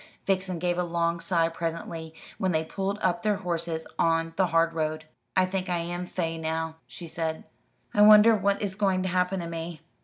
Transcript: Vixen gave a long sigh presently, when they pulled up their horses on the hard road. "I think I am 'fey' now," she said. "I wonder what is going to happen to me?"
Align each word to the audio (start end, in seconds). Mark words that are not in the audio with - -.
Vixen 0.25 0.57
gave 0.57 0.79
a 0.79 0.83
long 0.83 1.19
sigh 1.19 1.47
presently, 1.47 2.15
when 2.39 2.51
they 2.51 2.65
pulled 2.65 2.97
up 3.03 3.21
their 3.21 3.35
horses 3.35 3.85
on 3.99 4.33
the 4.35 4.47
hard 4.47 4.73
road. 4.73 5.05
"I 5.35 5.45
think 5.45 5.69
I 5.69 5.77
am 5.77 6.07
'fey' 6.07 6.39
now," 6.39 6.77
she 6.87 7.07
said. 7.07 7.43
"I 7.93 8.01
wonder 8.01 8.35
what 8.35 8.63
is 8.63 8.73
going 8.73 9.03
to 9.03 9.09
happen 9.09 9.39
to 9.41 9.47
me?" 9.47 9.81